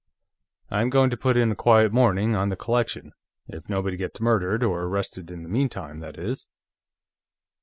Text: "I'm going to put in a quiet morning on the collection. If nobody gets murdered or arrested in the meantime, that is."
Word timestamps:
"I'm 0.71 0.89
going 0.89 1.11
to 1.11 1.15
put 1.15 1.37
in 1.37 1.51
a 1.51 1.55
quiet 1.55 1.91
morning 1.93 2.33
on 2.35 2.49
the 2.49 2.55
collection. 2.55 3.11
If 3.47 3.69
nobody 3.69 3.97
gets 3.97 4.19
murdered 4.19 4.63
or 4.63 4.81
arrested 4.81 5.29
in 5.29 5.43
the 5.43 5.47
meantime, 5.49 5.99
that 5.99 6.17
is." 6.17 6.47